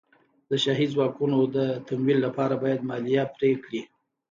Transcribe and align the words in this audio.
د 0.49 0.51
شاهي 0.63 0.87
ځواکونو 0.93 1.37
د 1.55 1.57
تمویل 1.87 2.19
لپاره 2.25 2.53
باید 2.63 2.85
مالیه 2.89 3.23
پرې 3.35 3.51
کړي. 3.63 3.81